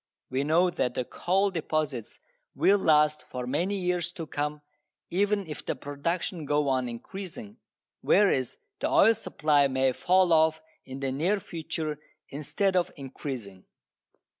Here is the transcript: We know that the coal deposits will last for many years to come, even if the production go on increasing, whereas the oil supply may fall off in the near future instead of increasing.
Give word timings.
We 0.31 0.43
know 0.43 0.71
that 0.71 0.95
the 0.95 1.05
coal 1.05 1.51
deposits 1.51 2.17
will 2.55 2.79
last 2.79 3.21
for 3.21 3.45
many 3.45 3.75
years 3.75 4.11
to 4.13 4.25
come, 4.25 4.63
even 5.11 5.45
if 5.45 5.63
the 5.63 5.75
production 5.75 6.45
go 6.45 6.67
on 6.69 6.89
increasing, 6.89 7.57
whereas 8.01 8.57
the 8.79 8.87
oil 8.89 9.13
supply 9.13 9.67
may 9.67 9.91
fall 9.91 10.33
off 10.33 10.59
in 10.87 11.01
the 11.01 11.11
near 11.11 11.39
future 11.39 11.99
instead 12.29 12.75
of 12.75 12.91
increasing. 12.95 13.65